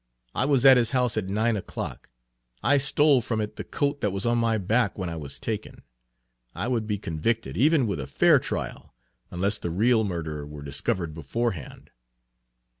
[0.33, 2.09] I was at his house at nine o'clock.
[2.63, 5.83] I stole from it the coat that was on my back when I was taken.
[6.55, 8.95] I would be convicted, even with a fair trial,
[9.29, 11.91] unless the real murderer were discovered beforehand."